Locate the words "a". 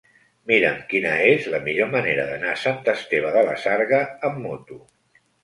2.55-2.57